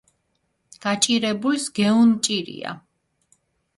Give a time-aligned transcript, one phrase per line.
[0.83, 2.69] გაჭირებულს გეუნჭირია